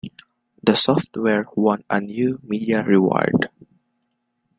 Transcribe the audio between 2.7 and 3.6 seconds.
Award.